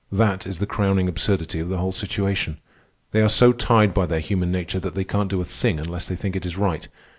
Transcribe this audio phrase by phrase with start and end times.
[0.11, 2.57] That is the crowning absurdity of the whole situation.
[3.11, 6.07] They are so tied by their human nature that they can't do a thing unless
[6.07, 6.87] they think it is right.